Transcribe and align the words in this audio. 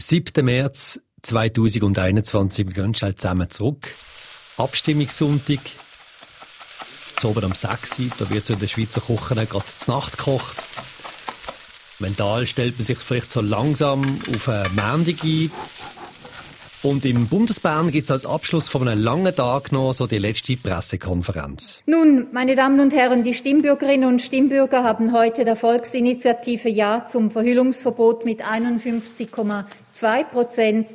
7. 0.00 0.44
März 0.44 1.00
2021, 1.22 2.66
wir 2.66 2.74
gehen 2.74 2.94
schnell 2.94 3.14
zusammen 3.14 3.50
zurück. 3.50 3.86
Abstimmungssonntag, 4.56 5.60
oben 7.22 7.44
am 7.44 7.54
6 7.54 8.00
da 8.18 8.30
wird 8.30 8.46
so 8.46 8.54
in 8.54 8.60
der 8.60 8.66
Schweizer 8.66 9.02
Kochen 9.02 9.36
gerade 9.36 9.64
zur 9.76 9.94
Nacht 9.94 10.16
gekocht. 10.16 10.56
Mental 11.98 12.46
stellt 12.46 12.78
man 12.78 12.86
sich 12.86 12.98
vielleicht 12.98 13.30
so 13.30 13.42
langsam 13.42 14.00
auf 14.34 14.48
eine 14.48 14.64
Montag 14.70 15.22
ein. 15.22 15.50
Und 16.82 17.04
im 17.04 17.26
Bundesbahn 17.26 17.90
gibt 17.90 18.04
es 18.04 18.10
als 18.10 18.24
Abschluss 18.24 18.70
von 18.70 18.88
einem 18.88 19.02
langen 19.02 19.36
Tag 19.36 19.70
noch 19.70 19.92
so 19.92 20.06
die 20.06 20.16
letzte 20.16 20.56
Pressekonferenz. 20.56 21.82
Nun, 21.84 22.28
meine 22.32 22.56
Damen 22.56 22.80
und 22.80 22.94
Herren, 22.94 23.22
die 23.22 23.34
Stimmbürgerinnen 23.34 24.08
und 24.08 24.22
Stimmbürger 24.22 24.82
haben 24.82 25.12
heute 25.12 25.44
der 25.44 25.56
Volksinitiative 25.56 26.70
Ja 26.70 27.04
zum 27.04 27.30
Verhüllungsverbot 27.30 28.24
mit 28.24 28.42
51,2 29.92 30.24
Prozent 30.24 30.88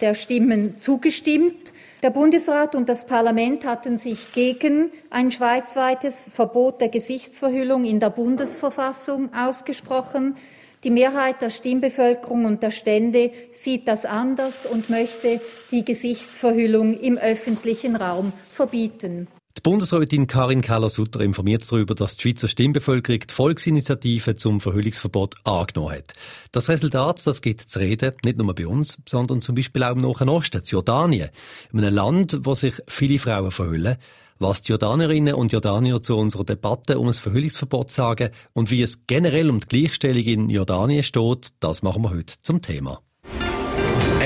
der 0.00 0.14
Stimmen 0.14 0.78
zugestimmt. 0.78 1.72
Der 2.02 2.10
Bundesrat 2.10 2.74
und 2.74 2.88
das 2.88 3.06
Parlament 3.06 3.64
hatten 3.64 3.96
sich 3.96 4.32
gegen 4.32 4.90
ein 5.10 5.30
schweizweites 5.30 6.30
Verbot 6.32 6.80
der 6.80 6.88
Gesichtsverhüllung 6.88 7.84
in 7.84 8.00
der 8.00 8.10
Bundesverfassung 8.10 9.32
ausgesprochen. 9.34 10.36
Die 10.84 10.90
Mehrheit 10.90 11.40
der 11.40 11.50
Stimmbevölkerung 11.50 12.44
und 12.44 12.62
der 12.62 12.70
Stände 12.70 13.32
sieht 13.50 13.88
das 13.88 14.04
anders 14.04 14.66
und 14.66 14.90
möchte 14.90 15.40
die 15.70 15.84
Gesichtsverhüllung 15.84 17.00
im 17.00 17.16
öffentlichen 17.16 17.96
Raum 17.96 18.32
verbieten. 18.52 19.26
Die 19.56 19.62
Bundesrätin 19.62 20.26
Karin 20.26 20.60
Keller-Sutter 20.60 21.20
informiert 21.20 21.64
darüber, 21.70 21.94
dass 21.94 22.16
die 22.16 22.22
Schweizer 22.22 22.46
Stimmbevölkerung 22.46 23.20
die 23.20 23.34
Volksinitiative 23.34 24.36
zum 24.36 24.60
Verhüllungsverbot 24.60 25.34
angenommen 25.44 25.96
hat. 25.96 26.12
Das 26.52 26.68
Resultat, 26.68 27.26
das 27.26 27.40
gibt 27.40 27.62
zu 27.62 27.78
reden, 27.78 28.12
nicht 28.22 28.36
nur 28.36 28.54
bei 28.54 28.66
uns, 28.66 28.98
sondern 29.08 29.40
zum 29.40 29.54
Beispiel 29.54 29.82
auch 29.82 29.96
im 29.96 30.02
Nahen 30.02 30.28
Osten, 30.28 30.62
Jordanien, 30.62 31.30
in 31.72 31.78
einem 31.80 31.94
Land, 31.94 32.40
wo 32.42 32.52
sich 32.52 32.74
viele 32.86 33.18
Frauen 33.18 33.50
verhüllen. 33.50 33.96
Was 34.38 34.60
die 34.60 34.72
Jordanierinnen 34.72 35.32
und 35.32 35.52
Jordanier 35.52 36.02
zu 36.02 36.16
unserer 36.18 36.44
Debatte 36.44 36.98
um 36.98 37.06
das 37.06 37.18
Verhüllungsverbot 37.20 37.90
sagen 37.90 38.30
und 38.52 38.70
wie 38.70 38.82
es 38.82 39.06
generell 39.06 39.48
um 39.48 39.60
die 39.60 39.68
Gleichstellung 39.68 40.22
in 40.22 40.50
Jordanien 40.50 41.02
steht, 41.02 41.52
das 41.60 41.82
machen 41.82 42.02
wir 42.02 42.10
heute 42.10 42.34
zum 42.42 42.60
Thema. 42.60 43.00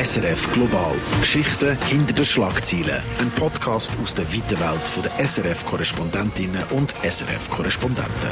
SRF 0.03 0.51
Global. 0.55 0.95
Geschichten 1.21 1.77
hinter 1.89 2.15
den 2.15 2.25
Schlagzeilen. 2.25 3.03
Ein 3.19 3.31
Podcast 3.33 3.93
aus 4.03 4.15
der 4.15 4.25
weiten 4.33 4.59
Welt 4.59 5.05
der 5.05 5.29
SRF-Korrespondentinnen 5.29 6.63
und 6.71 6.95
SRF-Korrespondenten. 7.03 8.31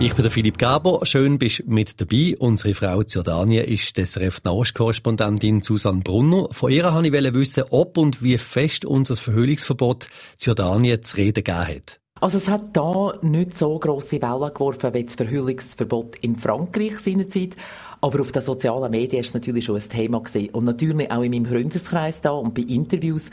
Ich 0.00 0.12
bin 0.12 0.22
der 0.22 0.30
Philipp 0.30 0.58
Gaber. 0.58 1.00
Schön, 1.06 1.38
bist 1.38 1.66
mit 1.66 1.98
dabei. 1.98 2.36
Unsere 2.38 2.74
Frau 2.74 3.02
zu 3.04 3.20
Jordanien 3.20 3.64
ist 3.64 3.96
die 3.96 4.04
SRF-Nahost-Korrespondentin 4.04 5.62
Susanne 5.62 6.02
Brunner. 6.02 6.48
Von 6.50 6.70
ihr 6.70 6.84
wollte 6.84 7.08
ich 7.08 7.34
wissen, 7.34 7.64
ob 7.70 7.96
und 7.96 8.22
wie 8.22 8.36
fest 8.36 8.84
unser 8.84 9.16
Verhüllungsverbot 9.16 10.08
zu 10.36 10.50
Jordanien 10.50 11.02
zu 11.02 11.16
reden 11.16 11.42
gegeben 11.42 11.68
hat. 11.68 12.01
Also 12.22 12.38
es 12.38 12.48
hat 12.48 12.62
da 12.72 13.14
nicht 13.22 13.58
so 13.58 13.76
grosse 13.80 14.22
Wellen 14.22 14.54
geworfen 14.54 14.94
wie 14.94 15.02
das 15.02 15.16
Verhüllungsverbot 15.16 16.18
in 16.20 16.36
Frankreich 16.36 17.00
seinerzeit. 17.00 17.56
Aber 18.00 18.20
auf 18.20 18.30
den 18.30 18.42
sozialen 18.42 18.92
Medien 18.92 19.22
ist 19.22 19.30
es 19.30 19.34
natürlich 19.34 19.64
schon 19.64 19.74
ein 19.74 19.88
Thema 19.88 20.20
gewesen. 20.20 20.50
Und 20.50 20.66
natürlich 20.66 21.10
auch 21.10 21.22
in 21.22 21.32
meinem 21.32 21.46
Freundeskreis 21.46 22.20
da 22.20 22.30
und 22.30 22.54
bei 22.54 22.62
Interviews. 22.62 23.32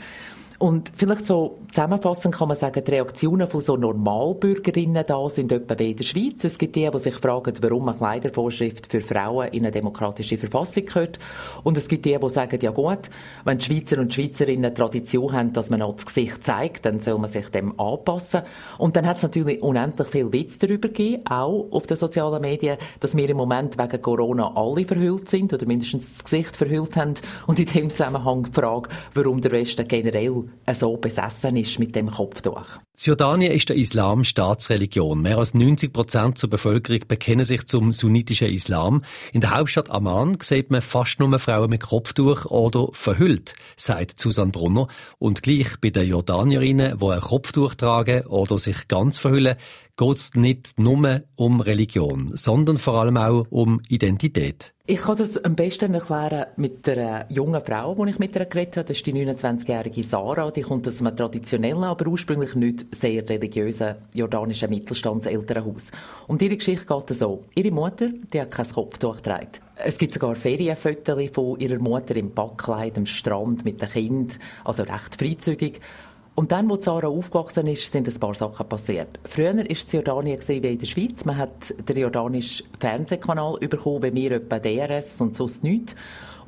Und 0.60 0.92
vielleicht 0.94 1.26
so 1.26 1.56
zusammenfassend 1.70 2.34
kann 2.34 2.48
man 2.48 2.56
sagen, 2.56 2.84
die 2.84 2.90
Reaktionen 2.90 3.48
von 3.48 3.62
so 3.62 3.78
Normalbürgerinnen 3.78 5.06
da 5.06 5.26
sind 5.30 5.52
etwa 5.52 5.78
wie 5.78 5.92
in 5.92 5.96
der 5.96 6.04
Schweiz. 6.04 6.44
Es 6.44 6.58
gibt 6.58 6.76
die, 6.76 6.86
die 6.86 6.98
sich 6.98 7.14
fragen, 7.14 7.54
warum 7.62 7.88
eine 7.88 7.96
Kleidervorschrift 7.96 8.88
für 8.90 9.00
Frauen 9.00 9.48
in 9.52 9.62
eine 9.62 9.70
demokratische 9.70 10.36
Verfassung 10.36 10.84
gehört. 10.84 11.18
Und 11.62 11.78
es 11.78 11.88
gibt 11.88 12.04
die, 12.04 12.14
die 12.14 12.28
sagen, 12.28 12.58
ja 12.60 12.72
gut, 12.72 13.08
wenn 13.46 13.56
die 13.56 13.64
Schweizer 13.64 13.98
und 13.98 14.12
Schweizerinnen 14.12 14.74
Tradition 14.74 15.32
haben, 15.32 15.54
dass 15.54 15.70
man 15.70 15.80
auch 15.80 15.94
das 15.94 16.04
Gesicht 16.04 16.44
zeigt, 16.44 16.84
dann 16.84 17.00
soll 17.00 17.16
man 17.16 17.30
sich 17.30 17.48
dem 17.48 17.80
anpassen. 17.80 18.42
Und 18.76 18.96
dann 18.96 19.06
hat 19.06 19.16
es 19.16 19.22
natürlich 19.22 19.62
unendlich 19.62 20.08
viel 20.08 20.30
Witz 20.30 20.58
darüber 20.58 20.88
gegeben, 20.88 21.22
auch 21.24 21.68
auf 21.70 21.86
den 21.86 21.96
sozialen 21.96 22.42
Medien, 22.42 22.76
dass 23.00 23.16
wir 23.16 23.30
im 23.30 23.38
Moment 23.38 23.78
wegen 23.78 24.02
Corona 24.02 24.52
alle 24.54 24.84
verhüllt 24.84 25.30
sind 25.30 25.54
oder 25.54 25.64
mindestens 25.64 26.12
das 26.12 26.24
Gesicht 26.24 26.54
verhüllt 26.54 26.98
haben. 26.98 27.14
Und 27.46 27.58
in 27.58 27.64
dem 27.64 27.88
Zusammenhang 27.88 28.42
die 28.42 28.52
Frage, 28.52 28.90
warum 29.14 29.40
der 29.40 29.52
Westen 29.52 29.88
generell 29.88 30.49
so 30.74 30.96
besessen 30.96 31.56
ist 31.56 31.78
mit 31.78 31.96
dem 31.96 32.10
Kopftuch. 32.10 32.66
Jordanien 33.02 33.52
ist 33.52 33.70
der 33.70 33.76
Islam 33.76 34.24
Staatsreligion. 34.24 35.22
Mehr 35.22 35.38
als 35.38 35.54
90 35.54 35.90
Prozent 35.90 36.42
der 36.42 36.48
Bevölkerung 36.48 37.00
bekennen 37.08 37.46
sich 37.46 37.66
zum 37.66 37.92
sunnitischen 37.92 38.48
Islam. 38.48 39.02
In 39.32 39.40
der 39.40 39.56
Hauptstadt 39.56 39.90
Amman 39.90 40.36
sieht 40.42 40.70
man 40.70 40.82
fast 40.82 41.18
nur 41.18 41.38
Frauen 41.38 41.70
mit 41.70 41.80
Kopftuch 41.80 42.44
oder 42.44 42.88
verhüllt, 42.92 43.54
sagt 43.76 44.20
Susanne 44.20 44.52
Brunner. 44.52 44.86
Und 45.18 45.42
gleich 45.42 45.80
bei 45.80 45.88
den 45.88 46.08
Jordanierinnen, 46.08 46.98
die 46.98 47.06
ein 47.06 47.20
Kopftuch 47.20 47.74
tragen 47.74 48.26
oder 48.26 48.58
sich 48.58 48.86
ganz 48.86 49.18
verhüllen, 49.18 49.56
geht 50.00 50.16
es 50.16 50.34
nicht 50.34 50.78
nur 50.78 51.20
um 51.36 51.60
Religion, 51.60 52.30
sondern 52.34 52.78
vor 52.78 52.94
allem 52.94 53.18
auch 53.18 53.44
um 53.50 53.82
Identität. 53.90 54.72
Ich 54.86 55.02
kann 55.02 55.18
das 55.18 55.36
am 55.44 55.54
besten 55.54 55.92
erklären 55.92 56.46
mit 56.56 56.86
der 56.86 57.26
jungen 57.28 57.60
Frau, 57.60 57.94
die 57.94 58.10
ich 58.10 58.18
mit 58.18 58.34
ihr 58.34 58.46
geredet 58.46 58.78
habe. 58.78 58.88
Das 58.88 58.96
ist 58.96 59.06
die 59.06 59.12
29-jährige 59.12 60.02
Sarah. 60.02 60.50
Die 60.50 60.62
kommt 60.62 60.88
aus 60.88 61.00
einem 61.00 61.14
traditionellen, 61.14 61.84
aber 61.84 62.06
ursprünglich 62.06 62.54
nicht 62.54 62.86
sehr 62.94 63.28
religiösen 63.28 63.96
jordanischen 64.14 64.70
Mittelstandselternhaus. 64.70 65.90
Und 66.26 66.40
ihre 66.40 66.56
Geschichte 66.56 66.86
geht 66.86 67.16
so. 67.16 67.42
Ihre 67.54 67.70
Mutter, 67.70 68.08
die 68.32 68.40
hat 68.40 68.52
kein 68.52 68.68
Kopftuch 68.68 69.16
getragen. 69.16 69.50
Es 69.76 69.98
gibt 69.98 70.14
sogar 70.14 70.34
Ferienfotos 70.34 71.30
von 71.32 71.60
ihrer 71.60 71.78
Mutter 71.78 72.16
im 72.16 72.32
Backkleid 72.32 72.96
am 72.96 73.06
Strand 73.06 73.66
mit 73.66 73.82
dem 73.82 73.88
Kind, 73.90 74.38
also 74.64 74.82
recht 74.82 75.16
freizügig. 75.16 75.80
Und 76.34 76.52
dann, 76.52 76.70
als 76.70 76.84
Sarah 76.84 77.08
aufgewachsen 77.08 77.66
ist, 77.66 77.92
sind 77.92 78.08
ein 78.08 78.20
paar 78.20 78.34
Sachen 78.34 78.68
passiert. 78.68 79.18
Früher 79.24 79.56
war 79.56 79.64
es 79.68 79.90
Jordanien 79.92 80.40
wie 80.46 80.56
in 80.56 80.78
der 80.78 80.86
Schweiz. 80.86 81.24
Man 81.24 81.36
hat 81.36 81.74
den 81.88 81.98
jordanischen 81.98 82.66
Fernsehkanal 82.78 83.58
bekommen, 83.58 84.02
wie 84.02 84.14
wir 84.14 84.32
etwa 84.32 84.58
DRS 84.58 85.20
und 85.20 85.34
sonst 85.34 85.62
nichts. 85.62 85.94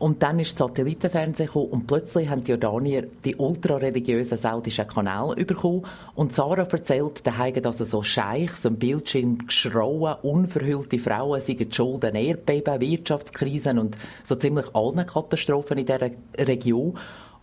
Und 0.03 0.21
dann 0.25 0.41
ist 0.41 0.59
Satellitenfernsehen 0.59 1.47
gekommen 1.47 1.69
und 1.69 1.87
plötzlich 1.87 2.29
haben 2.29 2.43
die 2.43 2.51
Jordanier 2.51 3.07
die 3.25 3.37
ultrareligiösen 3.37 4.37
saudischen 4.37 4.89
Kanäle 4.89 5.37
bekommen. 5.45 5.87
Und 6.17 6.33
Sarah 6.33 6.65
erzählt, 6.65 7.25
da 7.25 7.37
haben 7.37 7.65
also 7.65 7.85
so 7.85 8.03
Scheichs 8.03 8.67
am 8.67 8.79
Bildschirm 8.79 9.39
geschrauen, 9.47 10.17
unverhüllte 10.23 10.99
Frauen 10.99 11.41
seien 11.41 11.59
die 11.59 11.69
Schulden, 11.71 12.17
Erdbeben, 12.17 12.81
Wirtschaftskrisen 12.81 13.79
und 13.79 13.97
so 14.25 14.35
ziemlich 14.35 14.75
allen 14.75 15.07
Katastrophen 15.07 15.79
in 15.79 15.87
dieser 15.87 16.11
Region. 16.37 16.99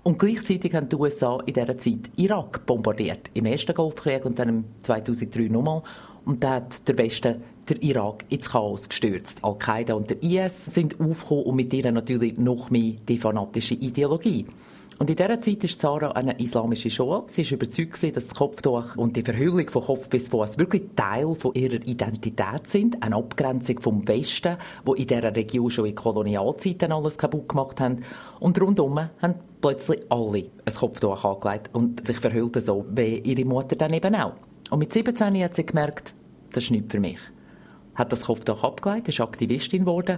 Und 0.10 0.18
gleichzeitig 0.18 0.74
haben 0.74 0.90
die 0.90 0.96
USA 0.96 1.38
in 1.46 1.54
dieser 1.54 1.78
Zeit 1.78 2.10
Irak 2.16 2.66
bombardiert. 2.66 3.30
Im 3.36 3.46
ersten 3.46 3.76
Golfkrieg 3.76 4.26
und 4.26 4.40
dann 4.40 4.50
im 4.50 4.66
2003 4.82 5.50
nochmal. 5.50 5.84
Und 6.26 6.44
da 6.44 6.56
hat 6.56 6.88
der 6.88 6.98
Westen 6.98 7.44
der 7.70 7.84
Irak 7.84 8.26
ins 8.30 8.50
Chaos 8.50 8.90
gestürzt. 8.90 9.44
Al-Qaida 9.44 9.94
und 9.94 10.10
der 10.10 10.24
IS 10.24 10.66
sind 10.66 11.00
aufgekommen 11.00 11.44
und 11.44 11.56
mit 11.58 11.72
ihnen 11.76 11.94
natürlich 11.94 12.40
noch 12.40 12.72
mehr 12.72 12.94
die 13.08 13.20
fanatische 13.20 13.76
Ideologie. 13.76 14.48
Und 15.00 15.10
in 15.10 15.16
dieser 15.16 15.40
Zeit 15.40 15.64
ist 15.64 15.80
Sarah 15.80 16.12
eine 16.12 16.38
islamische 16.42 16.90
Schule. 16.90 17.24
Sie 17.28 17.44
ist 17.44 17.52
überzeugt, 17.52 18.04
dass 18.04 18.28
das 18.28 18.36
Kopftuch 18.36 18.98
und 18.98 19.16
die 19.16 19.22
Verhüllung 19.22 19.70
von 19.70 19.82
Kopf 19.82 20.10
bis 20.10 20.28
Fuß 20.28 20.58
wirklich 20.58 20.90
Teil 20.94 21.36
von 21.36 21.56
ihrer 21.56 21.82
Identität 21.88 22.68
sind. 22.68 23.02
Eine 23.02 23.16
Abgrenzung 23.16 23.80
vom 23.80 24.06
Westen, 24.06 24.58
wo 24.84 24.96
in 24.96 25.08
dieser 25.08 25.34
Region 25.34 25.70
schon 25.70 25.86
in 25.86 25.96
Kolonialzeiten 25.96 26.92
alles 26.92 27.18
kaputt 27.18 27.48
gemacht 27.48 27.80
haben. 27.80 28.04
Und 28.42 28.60
rundum 28.60 29.00
haben 29.00 29.36
plötzlich 29.62 30.02
alle 30.10 30.50
ein 30.66 30.74
Kopftuch 30.74 31.24
angelegt 31.24 31.70
und 31.72 32.06
sich 32.06 32.18
verhüllt 32.18 32.62
so, 32.62 32.86
wie 32.94 33.20
ihre 33.20 33.46
Mutter 33.46 33.78
dann 33.78 33.94
eben 33.94 34.14
auch. 34.16 34.34
Und 34.70 34.80
mit 34.80 34.92
17 34.92 35.42
hat 35.42 35.56
sie 35.56 35.66
gemerkt, 35.66 36.14
das 36.52 36.66
ist 36.66 36.72
nichts 36.72 36.92
für 36.92 37.00
mich. 37.00 37.20
Hat 37.96 38.12
das 38.12 38.26
Kopftuch 38.26 38.66
abgelegt, 38.66 39.08
ist 39.08 39.22
Aktivistin 39.22 39.86
geworden. 39.86 40.18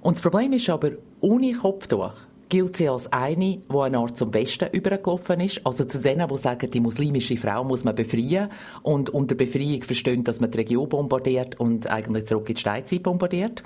Und 0.00 0.16
das 0.16 0.22
Problem 0.22 0.52
ist 0.52 0.68
aber, 0.68 0.90
ohne 1.20 1.52
Kopftuch 1.52 2.14
gilt 2.48 2.76
sie 2.76 2.88
als 2.88 3.12
eine, 3.12 3.58
die 3.58 3.76
eine 3.76 3.98
Art 3.98 4.16
zum 4.16 4.32
Westen 4.34 4.68
übergelaufen 4.72 5.40
ist. 5.40 5.64
Also 5.64 5.84
zu 5.84 6.00
denen, 6.00 6.28
die 6.28 6.36
sagen, 6.36 6.70
die 6.70 6.80
muslimische 6.80 7.36
Frau 7.36 7.64
muss 7.64 7.84
man 7.84 7.94
befreien 7.94 8.50
und 8.82 9.10
unter 9.10 9.34
Befreiung 9.34 9.82
verstehen, 9.82 10.24
dass 10.24 10.40
man 10.40 10.50
die 10.50 10.58
Region 10.58 10.88
bombardiert 10.88 11.58
und 11.58 11.86
eigentlich 11.86 12.26
zurück 12.26 12.48
in 12.48 12.54
die 12.54 12.60
Steinzeit 12.60 13.02
bombardiert. 13.02 13.62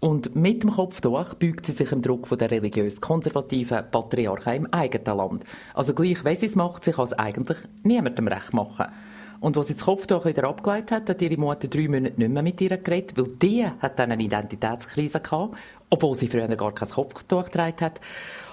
Und 0.00 0.36
mit 0.36 0.62
dem 0.62 0.70
Kopftuch 0.70 1.34
beugt 1.34 1.66
sie 1.66 1.72
sich 1.72 1.88
dem 1.88 2.02
Druck 2.02 2.28
von 2.28 2.38
der 2.38 2.50
religiös-konservativen 2.50 3.90
Patriarchen 3.90 4.54
im 4.54 4.72
eigenen 4.72 5.16
Land. 5.16 5.44
Also 5.74 5.92
gleich, 5.92 6.24
wenn 6.24 6.36
sie 6.36 6.46
es 6.46 6.54
macht, 6.54 6.84
sie 6.84 6.92
kann 6.92 7.04
es 7.04 7.12
eigentlich 7.12 7.58
niemandem 7.82 8.28
recht 8.28 8.52
machen. 8.52 8.86
Und 9.40 9.56
als 9.56 9.68
sie 9.68 9.74
das 9.74 9.84
Kopftuch 9.84 10.24
wieder 10.24 10.44
abgeleitet 10.44 10.90
hat, 10.90 11.08
hat 11.10 11.22
ihre 11.22 11.36
Mutter 11.36 11.68
drei 11.68 11.88
Monate 11.88 12.18
nicht 12.18 12.30
mehr 12.30 12.42
mit 12.42 12.60
ihr 12.60 12.76
geredet, 12.76 13.16
weil 13.16 13.28
die 13.36 13.66
hat 13.66 13.98
dann 13.98 14.12
eine 14.12 14.22
Identitätskrise 14.22 15.20
gehabt, 15.20 15.56
obwohl 15.90 16.14
sie 16.14 16.28
früher 16.28 16.48
gar 16.48 16.74
kein 16.74 16.88
Kopftuch 16.88 17.44
getragen 17.44 17.80
hat. 17.80 18.00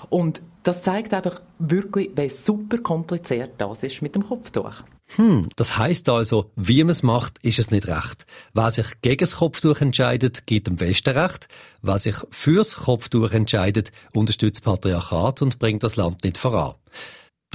Und 0.09 0.41
das 0.63 0.83
zeigt 0.83 1.13
einfach 1.13 1.41
wirklich, 1.59 2.11
wie 2.15 2.29
super 2.29 2.77
kompliziert 2.77 3.53
das 3.57 3.83
ist 3.83 4.01
mit 4.01 4.15
dem 4.15 4.27
Kopftuch. 4.27 4.83
Hm, 5.15 5.49
das 5.55 5.77
heißt 5.77 6.09
also, 6.09 6.49
wie 6.55 6.83
man 6.83 6.89
es 6.89 7.03
macht, 7.03 7.37
ist 7.43 7.59
es 7.59 7.69
nicht 7.69 7.87
recht. 7.87 8.25
Wer 8.53 8.71
sich 8.71 9.01
gegen 9.01 9.19
das 9.19 9.37
Kopftuch 9.37 9.81
entscheidet, 9.81 10.47
gibt 10.47 10.67
dem 10.67 10.79
Westen 10.79 11.15
recht. 11.15 11.47
Wer 11.83 11.99
sich 11.99 12.15
fürs 12.31 12.75
Kopftuch 12.75 13.31
entscheidet, 13.31 13.91
unterstützt 14.13 14.63
Patriarchat 14.63 15.43
und 15.43 15.59
bringt 15.59 15.83
das 15.83 15.95
Land 15.95 16.23
nicht 16.23 16.37
voran. 16.37 16.73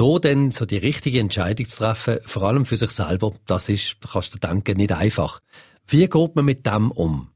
Da 0.00 0.19
dann 0.19 0.50
so 0.50 0.64
die 0.64 0.79
richtige 0.79 1.20
Entscheidung 1.20 1.67
zu 1.67 1.76
treffen, 1.76 2.20
vor 2.25 2.44
allem 2.44 2.64
für 2.64 2.79
sich 2.79 2.88
selber, 2.88 3.32
das 3.44 3.69
ist, 3.69 3.97
kannst 4.11 4.32
du 4.32 4.38
denken, 4.38 4.79
nicht 4.79 4.93
einfach. 4.93 5.41
Wie 5.87 6.08
geht 6.08 6.35
man 6.35 6.47
mit 6.47 6.64
dem 6.64 6.91
um? 6.91 7.29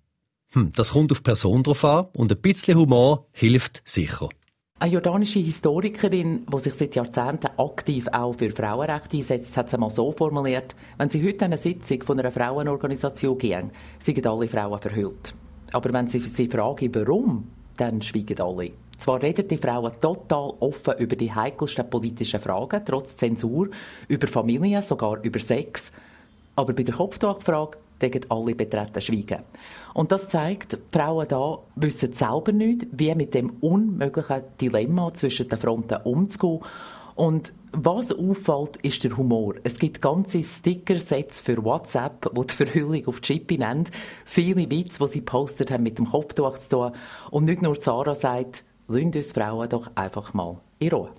Hm, 0.55 0.73
das 0.75 0.93
kommt 0.93 1.13
auf 1.13 1.23
Person 1.23 1.63
drauf 1.63 1.85
an 1.85 2.07
und 2.15 2.33
ein 2.33 2.41
bisschen 2.41 2.79
Humor 2.79 3.27
hilft 3.35 3.83
sicher. 3.85 4.31
Eine 4.79 4.93
jordanische 4.93 5.41
Historikerin, 5.41 6.47
die 6.51 6.59
sich 6.59 6.73
seit 6.73 6.95
Jahrzehnten 6.95 7.51
aktiv 7.59 8.09
auch 8.11 8.33
für 8.33 8.49
Frauenrechte 8.49 9.19
einsetzt, 9.19 9.59
hat 9.59 9.67
es 9.67 9.75
einmal 9.75 9.91
so 9.91 10.13
formuliert, 10.13 10.75
wenn 10.97 11.11
sie 11.11 11.23
heute 11.23 11.45
eine 11.45 11.59
Sitzung 11.59 12.03
von 12.03 12.19
einer 12.19 12.31
Frauenorganisation 12.31 13.37
gehen, 13.37 13.73
seien 13.99 14.27
alle 14.27 14.49
Frauen 14.49 14.81
verhüllt. 14.81 15.35
Aber 15.73 15.93
wenn 15.93 16.07
sie 16.07 16.21
sie 16.21 16.47
fragen, 16.47 16.95
warum, 16.95 17.47
dann 17.77 18.01
schweigen 18.01 18.41
alle. 18.41 18.71
Zwar 19.05 19.23
reden 19.23 19.47
die 19.47 19.59
Frauen 19.59 19.93
total 20.01 20.55
offen 20.61 20.95
über 20.97 21.15
die 21.15 21.31
heikelsten 21.31 21.91
politischen 21.91 22.41
Fragen, 22.41 22.83
trotz 22.87 23.19
Zensur, 23.19 23.69
über 24.09 24.27
Familie, 24.27 24.81
sogar 24.81 25.23
über 25.23 25.41
Sex, 25.41 25.93
aber 26.56 26.73
bei 26.73 26.85
der 26.85 26.95
Kopftuchfrage 26.95 27.77
gegen 27.99 28.25
alle 28.31 28.55
Betreten 28.55 29.03
schweigen. 29.03 29.43
Und 29.93 30.11
das 30.11 30.31
zeigt, 30.31 30.73
die 30.73 30.79
Frauen 30.91 31.29
da 31.29 31.59
wissen 31.77 32.15
selber 32.15 32.53
nicht, 32.53 32.87
wie 32.93 33.15
mit 33.15 33.35
dem 33.35 33.51
unmöglichen 33.61 34.41
Dilemma 34.59 35.12
zwischen 35.12 35.51
den 35.51 35.59
Fronten 35.59 35.99
umzugehen. 36.05 36.61
Und 37.15 37.53
was 37.73 38.11
auffällt, 38.11 38.79
ist 38.79 39.05
der 39.05 39.19
Humor. 39.19 39.56
Es 39.65 39.79
gibt 39.79 40.01
ganze 40.01 40.43
Sticker-Sets 40.43 41.43
für 41.43 41.62
WhatsApp, 41.62 42.31
die 42.35 42.47
die 42.47 42.55
Verhüllung 42.55 43.06
auf 43.06 43.21
Chippy 43.21 43.59
nennen. 43.59 43.85
Viele 44.25 44.71
Witze, 44.71 45.05
die 45.05 45.12
sie 45.12 45.21
postet 45.21 45.71
haben, 45.71 45.83
mit 45.83 45.99
dem 45.99 46.09
Kopftuch 46.09 46.56
zu 46.56 46.69
tun. 46.71 46.93
Und 47.31 47.45
nicht 47.45 47.61
nur 47.61 47.77
Sarah 47.79 48.15
sagt, 48.15 48.65
lasst 48.89 49.17
uns 49.17 49.33
Frauen 49.33 49.69
doch 49.69 49.91
einfach 49.95 50.35
mal 50.35 50.61
in 50.79 50.91
Ruhe. 50.91 51.11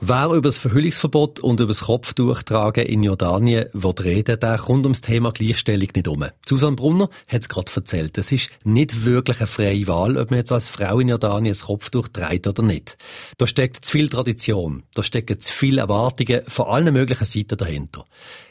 Wer 0.00 0.26
über 0.30 0.48
das 0.48 0.58
Verhüllungsverbot 0.58 1.40
und 1.40 1.58
über 1.58 1.68
das 1.68 1.82
Kopftuchtragen 1.82 2.86
in 2.86 3.02
Jordanien 3.02 3.66
reden 3.74 4.38
der 4.38 4.56
kommt 4.56 4.84
ums 4.86 5.00
Thema 5.00 5.32
Gleichstellung 5.32 5.88
nicht 5.92 6.06
um. 6.06 6.24
Susanne 6.46 6.76
Brunner 6.76 7.10
hat 7.26 7.42
es 7.42 7.48
gerade 7.48 7.70
erzählt. 7.74 8.16
Es 8.16 8.30
ist 8.30 8.48
nicht 8.62 9.04
wirklich 9.04 9.40
eine 9.40 9.48
freie 9.48 9.88
Wahl, 9.88 10.16
ob 10.16 10.30
man 10.30 10.38
jetzt 10.38 10.52
als 10.52 10.68
Frau 10.68 11.00
in 11.00 11.08
Jordanien 11.08 11.52
ein 11.52 11.66
Kopftuch 11.66 12.08
trägt 12.08 12.46
oder 12.46 12.62
nicht. 12.62 12.96
Da 13.38 13.48
steckt 13.48 13.84
zu 13.84 13.90
viel 13.90 14.08
Tradition, 14.08 14.84
da 14.94 15.02
stecken 15.02 15.40
zu 15.40 15.52
viele 15.52 15.80
Erwartungen 15.80 16.42
von 16.46 16.66
allen 16.66 16.94
möglichen 16.94 17.24
Seiten 17.24 17.56
dahinter. 17.56 18.04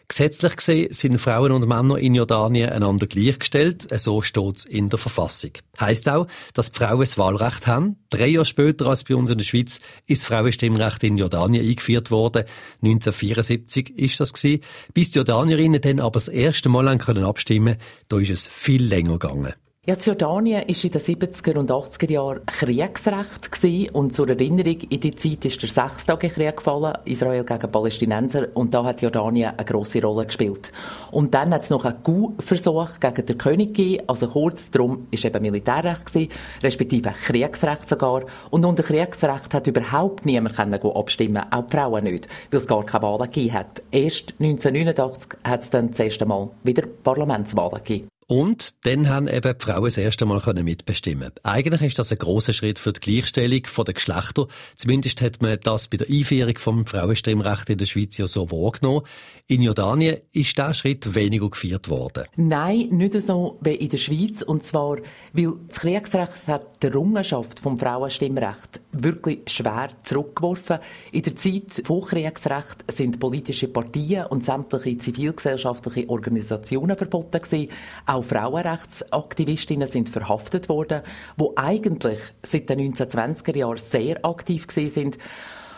Gesetzlich 0.09 0.56
gesehen 0.56 0.94
sind 0.94 1.18
Frauen 1.19 1.51
und 1.51 1.68
Männer 1.68 1.98
in 1.98 2.15
Jordanien 2.15 2.69
einander 2.69 3.07
gleichgestellt, 3.07 3.88
so 4.00 4.21
steht 4.21 4.57
es 4.57 4.65
in 4.65 4.89
der 4.89 4.98
Verfassung. 4.98 5.51
Heißt 5.81 6.07
auch, 6.07 6.27
dass 6.54 6.71
die 6.71 6.77
Frauen 6.77 7.01
das 7.01 7.18
Wahlrecht 7.18 7.68
haben. 7.68 7.98
Drei 8.09 8.27
Jahre 8.27 8.45
später 8.45 8.88
als 8.88 9.04
bei 9.04 9.15
uns 9.15 9.30
in 9.30 9.38
der 9.38 9.44
Schweiz 9.44 9.81
ist 10.06 10.21
das 10.21 10.27
Frauenstimmrecht 10.27 11.04
in 11.04 11.18
Jordanien 11.18 11.68
eingeführt 11.68 12.09
worden. 12.09 12.45
1974 12.81 14.00
ist 14.00 14.19
das 14.21 14.31
gewesen. 14.31 14.62
Bis 14.94 15.12
die 15.12 15.18
Jordanierinnen 15.18 15.81
dann 15.81 16.00
aber 16.00 16.13
das 16.13 16.30
erste 16.30 16.69
Mal 16.69 16.88
abstimmen 16.88 17.75
können, 17.75 17.81
da 18.07 18.18
ist 18.18 18.30
es 18.30 18.48
viel 18.48 18.83
länger 18.83 19.19
gegangen. 19.19 19.54
Ja, 19.89 19.95
Jordanien 19.95 20.63
war 20.63 20.68
in 20.68 20.92
den 20.92 21.01
70er 21.01 21.57
und 21.57 21.72
80er 21.72 22.12
Jahren 22.12 22.45
Kriegsrecht 22.45 23.50
gewesen. 23.50 23.89
und 23.92 24.13
zur 24.13 24.28
Erinnerung, 24.28 24.81
in 24.81 25.00
die 25.00 25.16
Zeit 25.16 25.45
ist 25.45 25.62
der 25.62 25.69
Sechstagekrieg 25.69 26.57
gefallen, 26.57 26.98
Israel 27.06 27.45
gegen 27.45 27.72
Palästinenser, 27.72 28.50
und 28.54 28.74
da 28.74 28.84
hat 28.84 29.01
Jordanien 29.01 29.54
eine 29.56 29.63
grosse 29.63 30.01
Rolle 30.01 30.25
gespielt. 30.25 30.74
Und 31.12 31.34
dann 31.34 31.54
hat 31.54 31.62
es 31.62 31.69
noch 31.69 31.86
einen 31.86 32.04
Coup-Versuch 32.04 33.00
gegen 33.00 33.25
den 33.28 33.38
König 33.38 33.75
gegeben, 33.75 34.04
also 34.07 34.28
kurz 34.28 34.72
darum 34.72 35.07
ist 35.10 35.24
eben 35.24 35.42
Militärrecht 35.42 36.07
gewesen, 36.07 36.31
respektive 36.62 37.12
Kriegsrecht 37.12 37.88
sogar. 37.88 38.25
Und 38.50 38.66
unter 38.66 38.83
Kriegsrecht 38.83 39.54
hat 39.54 39.68
überhaupt 39.68 40.25
niemand 40.25 40.57
können 40.57 40.74
abstimmen, 40.74 41.45
auch 41.50 41.66
die 41.66 41.78
Frauen 41.78 42.04
nicht, 42.04 42.28
weil 42.51 42.57
es 42.60 42.68
gar 42.68 42.86
keine 42.86 43.04
Wahlen 43.04 43.31
gegeben 43.31 43.54
hat. 43.54 43.83
Erst 43.92 44.33
1989 44.38 45.40
hat 45.45 45.62
es 45.62 45.69
dann 45.69 45.92
das 45.92 46.00
erste 46.01 46.25
Mal 46.25 46.50
wieder 46.66 46.86
Parlamentswahlen 46.86 47.81
gegeben. 47.81 48.10
Und 48.29 48.85
dann 48.85 49.07
haben 49.07 49.29
eben 49.29 49.57
die 49.57 49.65
Frauen 49.65 49.85
das 49.85 49.97
erste 49.97 50.25
Mal 50.25 50.41
mitbestimmen 50.62 51.31
Eigentlich 51.44 51.81
ist 51.81 51.97
das 51.97 52.12
ein 52.12 52.18
großer 52.18 52.51
Schritt 52.51 52.77
für 52.77 52.91
die 52.91 53.00
Gleichstellung 53.00 53.62
der 53.62 53.94
Geschlechter. 53.94 54.47
Zumindest 54.75 55.21
hat 55.21 55.41
man 55.41 55.57
das 55.63 55.88
bei 55.88 55.95
der 55.95 56.09
Einführung 56.09 56.57
vom 56.57 56.85
Frauenstimmrecht 56.85 57.69
in 57.69 57.77
der 57.77 57.85
Schweiz 57.85 58.18
ja 58.18 58.27
so 58.27 58.51
wahrgenommen. 58.51 59.03
In 59.47 59.62
Jordanien 59.62 60.18
ist 60.33 60.57
dieser 60.57 60.74
Schritt 60.74 61.15
weniger 61.15 61.50
gefeiert 61.50 61.89
worden. 61.89 62.25
Nein, 62.35 62.89
nicht 62.91 63.21
so 63.21 63.59
wie 63.62 63.75
in 63.75 63.88
der 63.88 63.97
Schweiz. 63.97 64.41
Und 64.41 64.65
zwar, 64.65 64.97
weil 65.31 65.53
das 65.69 65.80
Kriegsrecht 65.80 66.47
hat 66.47 66.83
die 66.83 66.88
Errungenschaft 66.88 67.62
vom 67.62 67.80
Frauenstimmrecht 67.80 68.81
wirklich 68.91 69.50
schwer 69.50 69.89
zurückgeworfen. 70.03 70.80
In 71.13 71.21
der 71.21 71.35
Zeit 71.38 71.81
vor 71.85 72.06
Kriegsrecht 72.06 72.91
sind 72.91 73.21
politische 73.21 73.69
Parteien 73.69 74.25
und 74.25 74.44
sämtliche 74.44 74.97
zivilgesellschaftliche 74.97 76.09
Organisationen 76.09 76.97
verboten 76.97 77.41
gewesen. 77.41 77.69
Auch 78.06 78.17
Frauenrechtsaktivistinnen 78.22 79.88
sind 79.88 80.10
verhaftet 80.10 80.69
worden, 80.69 81.02
wo 81.36 81.54
eigentlich 81.56 82.19
seit 82.44 82.69
den 82.69 82.94
1920er 82.94 83.58
Jahren 83.58 83.78
sehr 83.78 84.25
aktiv 84.25 84.66
sind. 84.69 85.18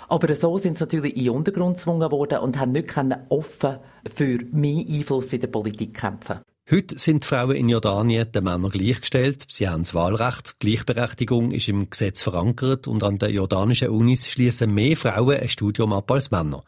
Aber 0.08 0.34
so 0.36 0.58
sind 0.58 0.78
sie 0.78 0.84
natürlich 0.84 1.16
in 1.16 1.26
den 1.26 1.34
Untergrund 1.34 1.78
gezwungen 1.78 2.12
worden 2.12 2.40
und 2.40 2.60
haben 2.60 2.72
nicht 2.72 2.94
offen 3.30 3.78
für 4.14 4.40
mehr 4.52 4.86
Einfluss 4.88 5.32
in 5.34 5.42
der 5.42 5.48
Politik 5.48 5.94
kämpfen. 5.94 6.40
Heute 6.72 7.00
sind 7.00 7.24
die 7.24 7.28
Frauen 7.28 7.56
in 7.56 7.68
Jordanien 7.68 8.32
den 8.32 8.44
Männern 8.44 8.70
gleichgestellt. 8.70 9.46
Sie 9.48 9.68
haben 9.68 9.82
das 9.82 9.96
Wahlrecht. 9.96 10.60
Gleichberechtigung 10.60 11.50
ist 11.50 11.68
im 11.68 11.90
Gesetz 11.90 12.22
verankert 12.22 12.88
und 12.88 13.02
an 13.04 13.18
den 13.18 13.34
jordanischen 13.34 13.90
Unis 13.90 14.30
schließen 14.30 14.72
mehr 14.72 14.96
Frauen 14.96 15.40
ein 15.40 15.50
Studium 15.50 15.94
ab 15.94 16.12
als 16.12 16.30
Männer. 16.30 16.64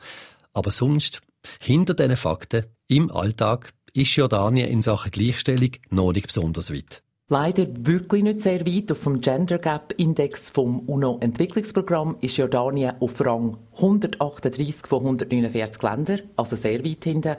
Aber 0.54 0.72
sonst, 0.72 1.22
hinter 1.60 1.94
diesen 1.94 2.18
Fakten, 2.18 2.66
im 2.88 3.12
Alltag, 3.12 3.74
ist 3.94 4.16
Jordanien 4.16 4.70
in 4.70 4.82
Sachen 4.82 5.12
Gleichstellung 5.12 5.72
noch 5.90 6.14
nicht 6.14 6.28
besonders 6.28 6.74
weit. 6.74 7.04
Leider 7.32 7.66
wirklich 7.86 8.24
nicht 8.24 8.42
sehr 8.42 8.66
weit. 8.66 8.92
Auf 8.92 9.04
dem 9.04 9.22
Gender 9.22 9.58
Gap 9.58 9.94
Index 9.96 10.50
vom 10.50 10.82
UNO-Entwicklungsprogramm 10.82 12.18
ist 12.20 12.36
Jordanien 12.36 12.96
auf 13.00 13.26
Rang 13.26 13.58
138 13.76 14.86
von 14.86 15.00
149 15.00 15.82
Ländern, 15.82 16.22
also 16.36 16.58
sehr 16.58 16.84
weit 16.84 17.04
hinten. 17.06 17.38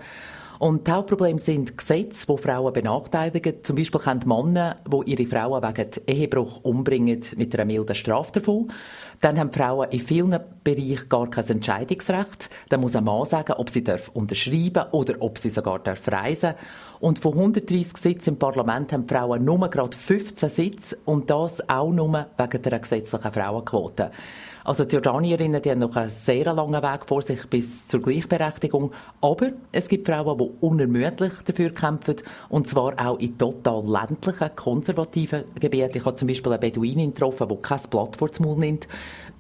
Und 0.62 0.86
die 0.86 0.92
Hauptprobleme 0.92 1.40
sind 1.40 1.76
Gesetze, 1.76 2.24
die 2.24 2.40
Frauen 2.40 2.72
benachteiligen. 2.72 3.64
Zum 3.64 3.74
Beispiel 3.74 4.00
können 4.00 4.20
Männer, 4.26 4.76
die 4.86 5.10
ihre 5.10 5.26
Frauen 5.26 5.60
wegen 5.60 5.90
Ehebruch 6.06 6.60
umbringen, 6.62 7.20
mit 7.36 7.52
einer 7.52 7.64
milden 7.64 7.96
Strafe 7.96 8.30
davon. 8.34 8.70
Dann 9.20 9.40
haben 9.40 9.50
Frauen 9.50 9.90
in 9.90 9.98
vielen 9.98 10.38
Bereichen 10.62 11.08
gar 11.08 11.28
kein 11.28 11.48
Entscheidungsrecht. 11.48 12.48
Dann 12.68 12.80
muss 12.80 12.94
ein 12.94 13.02
Mann 13.02 13.24
sagen, 13.24 13.54
ob 13.54 13.70
sie 13.70 13.82
unterschreiben 14.14 14.84
oder 14.92 15.14
ob 15.18 15.36
sie 15.36 15.50
sogar 15.50 15.80
reisen 15.84 16.54
Und 17.02 17.18
von 17.18 17.32
130 17.32 17.96
Sitzen 17.96 18.28
im 18.28 18.38
Parlament 18.38 18.92
haben 18.92 19.08
Frauen 19.08 19.44
nur 19.44 19.68
gerade 19.68 19.96
15 19.96 20.48
Sitze 20.48 20.98
und 21.04 21.28
das 21.28 21.68
auch 21.68 21.90
nur 21.90 22.26
wegen 22.36 22.62
der 22.62 22.78
gesetzlichen 22.78 23.32
Frauenquote. 23.32 24.12
Also 24.64 24.84
die 24.84 24.94
Jordanierinnen 24.94 25.60
die 25.60 25.70
haben 25.70 25.80
noch 25.80 25.96
einen 25.96 26.10
sehr 26.10 26.52
langen 26.54 26.80
Weg 26.80 27.06
vor 27.06 27.22
sich 27.22 27.44
bis 27.48 27.88
zur 27.88 28.00
Gleichberechtigung. 28.00 28.92
Aber 29.20 29.50
es 29.72 29.88
gibt 29.88 30.06
Frauen, 30.06 30.38
die 30.38 30.50
unermüdlich 30.60 31.32
dafür 31.44 31.70
kämpfen. 31.70 32.16
Und 32.48 32.68
zwar 32.68 32.94
auch 33.04 33.18
in 33.18 33.36
total 33.36 33.82
ländlichen, 33.84 34.54
konservativen 34.54 35.44
Gebieten. 35.58 35.98
Ich 35.98 36.04
habe 36.04 36.14
zum 36.14 36.28
Beispiel 36.28 36.52
eine 36.52 36.60
Beduinin 36.60 37.12
getroffen, 37.12 37.48
die 37.48 37.56
kein 37.56 37.80
Blatt 37.90 38.16
vor 38.16 38.28
den 38.28 38.46
Mund 38.46 38.60
nimmt. 38.60 38.88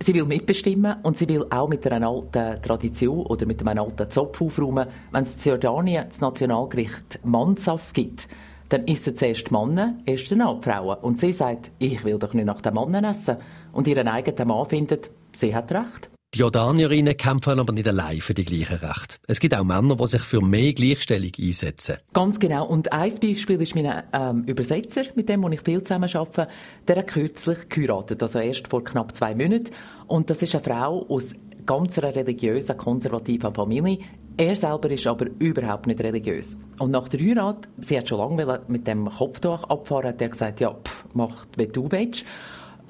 Sie 0.00 0.14
will 0.14 0.24
mitbestimmen 0.24 0.96
und 1.04 1.16
sie 1.16 1.28
will 1.28 1.46
auch 1.50 1.68
mit 1.68 1.86
einer 1.86 2.08
alten 2.08 2.60
Tradition 2.60 3.24
oder 3.26 3.46
mit 3.46 3.64
einem 3.64 3.78
alten 3.78 4.10
Zopf 4.10 4.42
aufräumen. 4.42 4.88
Wenn 5.12 5.22
es 5.22 5.34
in 5.46 5.52
Jordanien 5.52 6.06
das 6.08 6.20
Nationalgericht 6.20 7.20
Mannsaft 7.52 7.94
gibt, 7.94 8.28
dann 8.70 8.86
ist 8.86 9.06
es 9.06 9.16
zuerst 9.16 9.50
Männer, 9.50 9.98
erst 10.06 10.30
dann 10.30 10.38
die 10.38 10.64
Frauen. 10.64 10.96
Und 11.02 11.20
sie 11.20 11.32
sagt, 11.32 11.70
ich 11.78 12.04
will 12.04 12.18
doch 12.18 12.32
nicht 12.32 12.46
nach 12.46 12.62
den 12.62 12.74
Männern 12.74 13.04
essen 13.04 13.36
und 13.72 13.86
ihren 13.86 14.08
eigenen 14.08 14.48
Mann 14.48 14.68
findet, 14.68 15.10
sie 15.32 15.54
hat 15.54 15.70
recht. 15.72 16.10
Die 16.34 16.38
Jordanierinnen 16.38 17.14
kämpfen 17.14 17.60
aber 17.60 17.74
nicht 17.74 17.86
allein 17.86 18.22
für 18.22 18.32
die 18.32 18.46
gleichen 18.46 18.78
Rechte. 18.78 19.18
Es 19.28 19.38
gibt 19.38 19.54
auch 19.54 19.64
Männer, 19.64 19.96
die 19.96 20.06
sich 20.06 20.22
für 20.22 20.40
mehr 20.40 20.72
Gleichstellung 20.72 21.32
einsetzen. 21.38 21.96
Ganz 22.14 22.38
genau. 22.38 22.66
Und 22.66 22.90
ein 22.90 23.12
Beispiel 23.20 23.60
ist 23.60 23.74
mein 23.74 24.02
ähm, 24.14 24.44
Übersetzer, 24.44 25.02
mit 25.14 25.28
dem 25.28 25.52
ich 25.52 25.60
viel 25.60 25.82
zusammen 25.82 26.08
arbeite. 26.14 26.48
Der 26.88 26.96
hat 26.96 27.08
kürzlich 27.08 27.68
geheiratet, 27.68 28.22
also 28.22 28.38
erst 28.38 28.68
vor 28.68 28.82
knapp 28.82 29.14
zwei 29.14 29.34
Monaten. 29.34 29.74
Und 30.06 30.30
das 30.30 30.40
ist 30.40 30.54
eine 30.54 30.64
Frau 30.64 31.06
aus 31.06 31.34
ganz 31.66 31.98
einer 31.98 32.14
religiösen, 32.14 32.78
konservativen 32.78 33.54
Familie. 33.54 33.98
Er 34.36 34.56
selber 34.56 34.90
ist 34.90 35.06
aber 35.06 35.26
überhaupt 35.38 35.86
nicht 35.86 36.00
religiös. 36.00 36.56
Und 36.78 36.90
nach 36.90 37.08
der 37.08 37.20
Heirat, 37.20 37.68
sie 37.78 37.98
hat 37.98 38.08
schon 38.08 38.18
lange 38.18 38.60
mit 38.66 38.86
dem 38.86 39.08
Kopftuch 39.10 39.64
abfahren, 39.64 40.08
hat 40.08 40.22
er 40.22 40.28
gesagt, 40.28 40.60
ja, 40.60 40.72
pff, 40.72 41.04
macht, 41.14 41.48
wie 41.58 41.66
du 41.66 41.90
willst. 41.90 42.24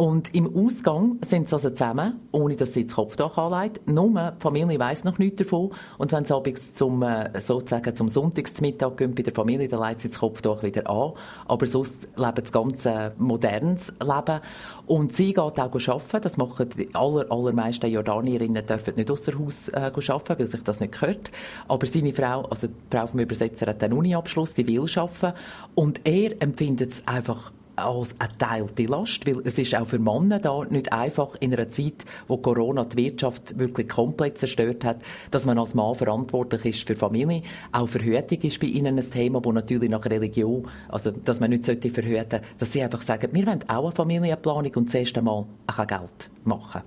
Und 0.03 0.35
im 0.35 0.53
Ausgang 0.57 1.19
sind 1.21 1.49
sie 1.49 1.55
also 1.55 1.71
zusammen, 1.71 2.19
ohne 2.33 2.57
dass 2.57 2.73
sie 2.73 2.87
das 2.87 2.97
Kopftuch 2.97 3.39
anlegt. 3.39 3.89
Nur 3.89 4.33
die 4.37 4.41
Familie 4.41 4.81
weiss 4.81 5.05
noch 5.05 5.21
nichts 5.21 5.45
davon. 5.45 5.71
Und 5.97 6.11
wenn 6.11 6.25
sie 6.25 6.35
abends 6.35 6.75
zum, 6.75 7.05
äh, 7.05 7.41
sozusagen 7.41 7.95
zum 7.95 8.09
Sonntagsmittag 8.09 8.97
gehen 8.97 9.15
bei 9.15 9.23
der 9.23 9.33
Familie, 9.33 9.69
dann 9.69 9.81
legt 9.81 10.01
sie 10.01 10.09
das 10.09 10.19
Kopftuch 10.19 10.65
wieder 10.65 10.91
an. 10.91 11.13
Aber 11.47 11.67
sonst 11.69 12.09
leben 12.17 12.35
das 12.35 12.51
ganze 12.51 13.13
modernes 13.17 13.93
Leben. 14.01 14.41
Und 14.89 15.13
sie 15.13 15.35
geht 15.35 15.39
auch 15.39 15.57
arbeiten. 15.57 16.21
Das 16.21 16.37
machen 16.37 16.69
die 16.77 16.93
aller, 16.97 17.31
allermeisten 17.31 17.89
Jordanierinnen 17.89 18.67
dürfen 18.67 18.95
nicht 18.97 19.09
außer 19.09 19.39
Haus 19.39 19.69
äh, 19.69 19.77
arbeiten, 19.77 20.37
weil 20.37 20.47
sich 20.49 20.65
das 20.65 20.81
nicht 20.81 20.99
gehört. 20.99 21.31
Aber 21.69 21.87
seine 21.87 22.13
Frau, 22.13 22.43
also 22.47 22.67
die 22.67 22.75
Frau 22.91 23.07
vom 23.07 23.21
Übersetzer 23.21 23.69
hat 23.69 23.85
einen 23.85 23.93
Uni-Abschluss, 23.93 24.55
die 24.55 24.67
will 24.67 24.85
arbeiten. 24.97 25.39
Und 25.77 26.01
er 26.03 26.43
empfindet 26.43 26.91
es 26.91 27.07
einfach 27.07 27.53
als 27.77 28.15
eine 28.19 28.37
teilte 28.39 28.85
Last, 28.85 29.27
weil 29.27 29.41
es 29.45 29.59
ist 29.59 29.75
auch 29.75 29.87
für 29.87 29.99
Männer 29.99 30.39
da 30.39 30.65
nicht 30.65 30.93
einfach 30.93 31.37
in 31.41 31.53
einer 31.53 31.69
Zeit, 31.69 32.05
wo 32.29 32.37
Corona 32.37 32.85
die 32.85 32.97
Wirtschaft 32.97 33.59
wirklich 33.59 33.89
komplett 33.89 34.39
zerstört 34.39 34.85
hat, 34.85 34.97
dass 35.31 35.47
man 35.47 35.59
als 35.59 35.75
Mann 35.75 35.95
verantwortlich 35.95 36.65
ist 36.67 36.87
für 36.87 36.97
Familie. 36.97 37.43
Auch 37.73 37.89
Verhütung 37.89 38.39
ist 38.43 38.61
bei 38.61 38.67
ihnen 38.67 38.99
ein 38.99 39.11
Thema, 39.11 39.45
wo 39.45 39.53
natürlich 39.53 39.91
nach 39.91 40.05
Religion, 40.05 40.69
also 40.89 41.11
dass 41.11 41.41
man 41.41 41.51
nicht 41.51 41.65
sollte 41.65 41.91
verhüten, 41.91 42.41
dass 42.59 42.73
sie 42.73 42.83
einfach 42.83 43.01
sagen, 43.01 43.31
wir 43.33 43.47
wollen 43.47 43.65
auch 43.69 43.85
eine 43.85 43.93
Familienplanung 43.93 44.73
und 44.75 44.91
zuerst 44.91 45.17
einmal 45.17 45.47
ein 45.67 45.87
Geld 45.87 46.31
machen. 46.45 46.83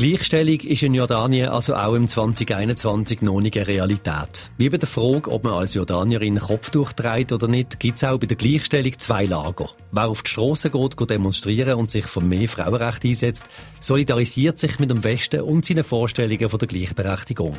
Gleichstellung 0.00 0.60
ist 0.60 0.82
in 0.82 0.94
Jordanien 0.94 1.50
also 1.50 1.74
auch 1.74 1.92
im 1.92 2.08
2021 2.08 3.20
noch 3.20 3.42
nicht 3.42 3.58
eine 3.58 3.66
Realität. 3.66 4.50
Wie 4.56 4.70
bei 4.70 4.78
der 4.78 4.88
Frage, 4.88 5.30
ob 5.30 5.44
man 5.44 5.52
als 5.52 5.74
Jordanierin 5.74 6.38
Kopftuch 6.38 6.94
trägt 6.94 7.32
oder 7.32 7.48
nicht, 7.48 7.78
gibt 7.78 7.98
es 7.98 8.04
auch 8.04 8.16
bei 8.16 8.26
der 8.26 8.38
Gleichstellung 8.38 8.98
zwei 8.98 9.26
Lager. 9.26 9.68
Wer 9.92 10.08
auf 10.08 10.22
die 10.22 10.30
Straße 10.30 10.70
geht, 10.70 10.96
geht 10.96 11.10
demonstrieren 11.10 11.74
und 11.74 11.90
sich 11.90 12.06
für 12.06 12.22
mehr 12.22 12.48
Frauenrechte 12.48 13.08
einsetzt, 13.08 13.44
solidarisiert 13.78 14.58
sich 14.58 14.78
mit 14.78 14.88
dem 14.88 15.04
Westen 15.04 15.42
und 15.42 15.66
seinen 15.66 15.84
Vorstellungen 15.84 16.48
von 16.48 16.58
der 16.58 16.68
Gleichberechtigung. 16.68 17.58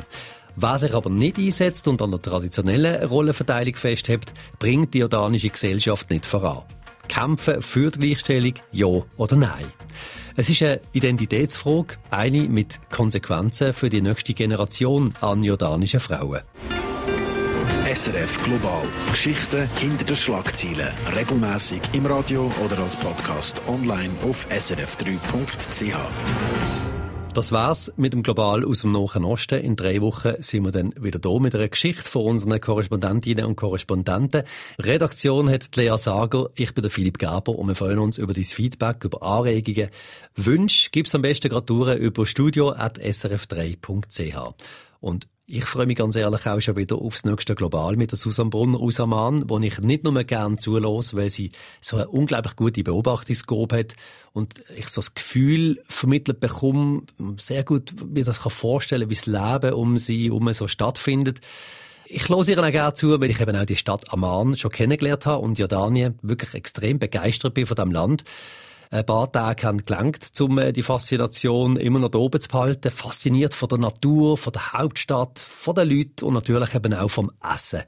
Wer 0.56 0.80
sich 0.80 0.94
aber 0.94 1.10
nicht 1.10 1.38
einsetzt 1.38 1.86
und 1.86 2.02
an 2.02 2.10
der 2.10 2.22
traditionellen 2.22 3.04
Rollenverteilung 3.04 3.76
festhält, 3.76 4.34
bringt 4.58 4.94
die 4.94 4.98
jordanische 4.98 5.50
Gesellschaft 5.50 6.10
nicht 6.10 6.26
voran. 6.26 6.64
Kämpfen 7.08 7.62
für 7.62 7.90
die 7.90 7.98
Gleichstellung, 7.98 8.54
ja 8.70 9.02
oder 9.16 9.36
nein? 9.36 9.64
Es 10.36 10.48
ist 10.48 10.62
eine 10.62 10.80
Identitätsfrage, 10.92 11.96
eine 12.10 12.42
mit 12.42 12.80
Konsequenzen 12.90 13.72
für 13.72 13.90
die 13.90 14.00
nächste 14.00 14.32
Generation 14.32 15.12
an 15.20 15.44
jordanischen 15.44 16.00
Frauen. 16.00 16.40
SRF 17.94 18.42
Global. 18.42 18.88
Geschichten 19.10 19.68
hinter 19.78 20.06
den 20.06 20.16
Schlagzeilen. 20.16 20.94
Regelmäßig 21.14 21.82
im 21.92 22.06
Radio 22.06 22.50
oder 22.64 22.78
als 22.78 22.96
Podcast 22.96 23.60
online 23.68 24.14
auf 24.22 24.46
srf3.ch. 24.50 26.81
Das 27.34 27.50
war's 27.50 27.90
mit 27.96 28.12
dem 28.12 28.22
Global 28.22 28.62
aus 28.62 28.82
dem 28.82 28.92
Nahen 28.92 29.24
Osten. 29.24 29.58
In 29.58 29.74
drei 29.74 30.02
Wochen 30.02 30.34
sind 30.40 30.64
wir 30.64 30.70
dann 30.70 30.92
wieder 31.00 31.18
da 31.18 31.38
mit 31.38 31.54
einer 31.54 31.68
Geschichte 31.68 32.04
von 32.04 32.26
unseren 32.26 32.60
Korrespondentinnen 32.60 33.46
und 33.46 33.56
Korrespondenten. 33.56 34.42
Redaktion 34.78 35.48
hat 35.48 35.74
Lea 35.74 35.96
Sager, 35.96 36.50
ich 36.54 36.74
bin 36.74 36.82
der 36.82 36.90
Philipp 36.90 37.16
Gaber 37.16 37.58
und 37.58 37.68
wir 37.68 37.74
freuen 37.74 38.00
uns 38.00 38.18
über 38.18 38.34
dein 38.34 38.44
Feedback, 38.44 39.02
über 39.04 39.22
Anregungen. 39.22 39.88
Wünsche 40.36 40.90
gibt's 40.90 41.14
am 41.14 41.22
besten 41.22 41.48
gerade 41.48 41.94
über 41.94 42.26
studio.srf3.ch. 42.26 44.54
Und 45.00 45.26
ich 45.46 45.64
freue 45.64 45.86
mich 45.86 45.98
ganz 45.98 46.14
ehrlich 46.16 46.46
auch 46.46 46.60
schon 46.60 46.76
wieder 46.76 46.96
aufs 46.96 47.24
nächste 47.24 47.54
Global 47.54 47.96
mit 47.96 48.12
der 48.12 48.18
Susan 48.18 48.48
Brunner 48.48 48.80
aus 48.80 49.00
Amman, 49.00 49.48
wo 49.48 49.58
ich 49.58 49.78
nicht 49.80 50.04
nur 50.04 50.22
gerne 50.24 50.56
zulasse, 50.56 51.16
weil 51.16 51.30
sie 51.30 51.50
so 51.80 51.96
eine 51.96 52.08
unglaublich 52.08 52.54
gute 52.54 52.84
Beobachtungsgabe 52.84 53.78
hat 53.78 53.94
und 54.32 54.62
ich 54.76 54.88
so 54.88 55.00
das 55.00 55.14
Gefühl 55.14 55.82
vermittelt 55.88 56.40
bekomme, 56.40 57.02
sehr 57.38 57.64
gut 57.64 57.92
mir 58.06 58.24
das 58.24 58.40
kann 58.42 58.52
vorstellen, 58.52 59.10
wie 59.10 59.14
das 59.14 59.26
Leben 59.26 59.74
um 59.74 59.98
sie 59.98 60.26
herum 60.26 60.52
so 60.52 60.68
stattfindet. 60.68 61.40
Ich 62.06 62.28
höre 62.28 62.48
ihr 62.48 62.62
auch 62.62 62.70
gerne 62.70 62.94
zu, 62.94 63.20
weil 63.20 63.30
ich 63.30 63.40
eben 63.40 63.56
auch 63.56 63.64
die 63.64 63.76
Stadt 63.76 64.12
Amman 64.12 64.56
schon 64.56 64.70
kennengelernt 64.70 65.26
habe 65.26 65.42
und 65.42 65.58
Jordanien 65.58 66.18
wirklich 66.22 66.54
extrem 66.54 66.98
begeistert 66.98 67.54
bin 67.54 67.66
von 67.66 67.74
diesem 67.74 67.90
Land 67.90 68.24
ein 68.92 69.06
paar 69.06 69.32
Tage 69.32 69.66
haben 69.66 69.84
gelangt, 69.84 70.30
um 70.40 70.58
äh, 70.58 70.72
die 70.72 70.82
Faszination 70.82 71.76
immer 71.76 71.98
noch 71.98 72.12
oben 72.14 72.40
zu 72.40 72.48
behalten. 72.48 72.90
Fasziniert 72.90 73.54
von 73.54 73.68
der 73.68 73.78
Natur, 73.78 74.36
von 74.36 74.52
der 74.52 74.74
Hauptstadt, 74.74 75.38
von 75.38 75.74
den 75.74 75.88
Leuten 75.88 76.26
und 76.26 76.34
natürlich 76.34 76.74
eben 76.74 76.92
auch 76.92 77.08
vom 77.08 77.30
Essen. 77.42 77.82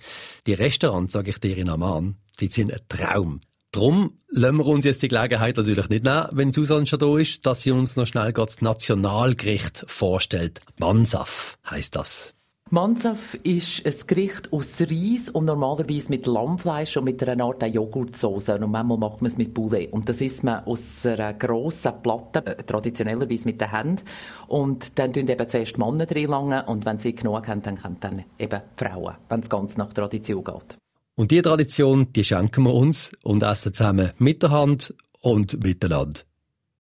Die 0.46 0.54
Restaurants, 0.54 1.12
sage 1.12 1.30
ich 1.30 1.38
dir 1.38 1.58
in 1.58 1.68
Amman, 1.68 2.16
die 2.40 2.48
sind 2.48 2.72
ein 2.72 2.80
Traum. 2.88 3.42
Drum 3.70 4.18
lassen 4.28 4.56
wir 4.58 4.66
uns 4.66 4.84
jetzt 4.84 5.02
die 5.02 5.08
Gelegenheit 5.08 5.56
natürlich 5.56 5.88
nicht 5.88 6.04
nehmen, 6.04 6.28
wenn 6.32 6.52
Susan 6.52 6.86
schon 6.86 7.00
da 7.00 7.18
ist, 7.18 7.44
dass 7.44 7.62
sie 7.62 7.72
uns 7.72 7.96
noch 7.96 8.06
schnell 8.06 8.32
das 8.32 8.62
Nationalgericht 8.62 9.84
vorstellt. 9.88 10.60
Mansaf 10.78 11.58
heißt 11.68 11.96
das. 11.96 12.33
Mansaf 12.70 13.34
ist 13.44 13.86
ein 13.86 13.94
Gericht 14.06 14.52
aus 14.52 14.80
Reis 14.80 15.28
und 15.28 15.44
normalerweise 15.44 16.10
mit 16.10 16.26
Lammfleisch 16.26 16.96
und 16.96 17.04
mit 17.04 17.22
einer 17.22 17.44
Art 17.44 17.62
Joghurtsoße. 17.62 18.54
Und 18.54 18.70
manchmal 18.70 18.98
macht 18.98 19.22
man 19.22 19.30
es 19.30 19.36
mit 19.36 19.54
Poulet. 19.54 19.92
Und 19.92 20.08
das 20.08 20.20
isst 20.20 20.42
man 20.42 20.64
aus 20.64 21.06
einer 21.06 21.34
grossen 21.34 21.92
Platte, 22.02 22.44
äh, 22.44 22.64
traditionellerweise 22.64 23.44
mit 23.44 23.60
den 23.60 23.70
Händen. 23.70 24.02
Und 24.48 24.98
dann 24.98 25.12
tun 25.12 25.28
eben 25.28 25.48
zuerst 25.48 25.78
Männer 25.78 26.06
drin 26.06 26.30
lange 26.30 26.64
und 26.64 26.84
wenn 26.84 26.98
sie 26.98 27.14
genug 27.14 27.46
haben, 27.46 27.62
dann 27.62 27.76
können 27.76 27.98
dann 28.00 28.24
eben 28.38 28.62
Frauen, 28.74 29.14
wenn 29.28 29.40
es 29.40 29.50
ganz 29.50 29.76
nach 29.76 29.92
Tradition 29.92 30.42
geht. 30.42 30.78
Und 31.14 31.30
diese 31.30 31.42
Tradition, 31.42 32.12
die 32.12 32.24
schenken 32.24 32.64
wir 32.64 32.74
uns 32.74 33.12
und 33.22 33.44
essen 33.44 33.72
zusammen 33.72 34.10
mit 34.18 34.42
der 34.42 34.50
Hand 34.50 34.94
und 35.20 35.62
miteinander. 35.62 36.22